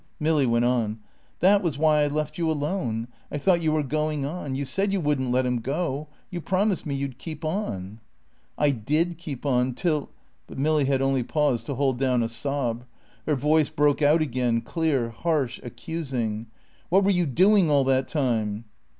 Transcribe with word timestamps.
Milly 0.19 0.47
went 0.47 0.65
on. 0.65 0.99
"That 1.41 1.61
was 1.61 1.77
why 1.77 2.01
I 2.01 2.07
left 2.07 2.39
you 2.39 2.49
alone. 2.49 3.07
I 3.31 3.37
thought 3.37 3.61
you 3.61 3.71
were 3.71 3.83
going 3.83 4.25
on. 4.25 4.55
You 4.55 4.65
said 4.65 4.91
you 4.91 4.99
wouldn't 4.99 5.29
let 5.31 5.45
him 5.45 5.59
go; 5.59 6.07
you 6.31 6.41
promised 6.41 6.87
me 6.87 6.95
you'd 6.95 7.19
keep 7.19 7.45
on..." 7.45 7.99
"I 8.57 8.71
did 8.71 9.19
keep 9.19 9.45
on, 9.45 9.75
till..." 9.75 10.09
But 10.47 10.57
Milly 10.57 10.85
had 10.85 11.03
only 11.03 11.21
paused 11.21 11.67
to 11.67 11.75
hold 11.75 11.99
down 11.99 12.23
a 12.23 12.29
sob. 12.29 12.85
Her 13.27 13.35
voice 13.35 13.69
broke 13.69 14.01
out 14.01 14.23
again, 14.23 14.61
clear, 14.61 15.11
harsh, 15.11 15.59
accusing. 15.61 16.47
"What 16.89 17.03
were 17.03 17.11
you 17.11 17.27
doing 17.27 17.69
all 17.69 17.83
that 17.83 18.07
time?" 18.07 18.65